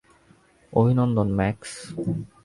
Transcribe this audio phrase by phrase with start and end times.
[0.73, 1.71] অভিনন্দন, ম্যাক্স।